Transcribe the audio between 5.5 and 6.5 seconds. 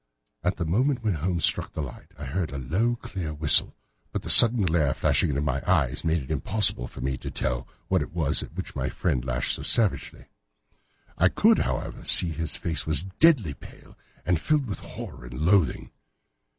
weary eyes made it